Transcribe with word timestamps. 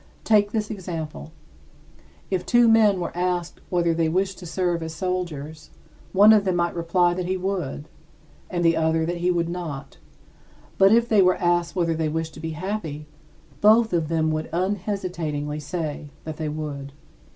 Take 0.23 0.51
this 0.51 0.71
example: 0.71 1.31
If 2.31 2.43
two 2.43 2.67
men 2.67 2.99
were 2.99 3.15
asked 3.15 3.61
whether 3.69 3.93
they 3.93 4.09
wished 4.09 4.39
to 4.39 4.47
serve 4.47 4.81
as 4.81 4.95
soldiers, 4.95 5.69
one 6.11 6.33
of 6.33 6.43
them 6.43 6.55
might 6.55 6.73
reply 6.75 7.13
that 7.13 7.27
he 7.27 7.37
would, 7.37 7.87
and 8.49 8.65
the 8.65 8.75
other 8.75 9.05
that 9.05 9.17
he 9.17 9.29
would 9.29 9.47
not; 9.47 9.97
but 10.79 10.91
if 10.91 11.07
they 11.07 11.21
were 11.21 11.37
asked 11.37 11.75
whether 11.75 11.93
they 11.93 12.09
wished 12.09 12.33
to 12.33 12.39
be 12.39 12.53
happy, 12.57 13.05
both 13.61 13.93
of 13.93 14.07
them 14.07 14.31
would 14.31 14.49
unhesitatingly 14.51 15.59
say 15.59 16.09
that 16.23 16.37
they 16.37 16.49
would. 16.49 16.93